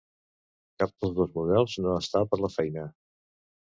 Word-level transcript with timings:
Cap 0.83 0.93
dels 1.03 1.13
dos 1.19 1.29
models 1.37 1.75
no 1.85 1.93
està 1.99 2.23
per 2.33 2.41
la 2.47 2.51
feina. 2.59 2.87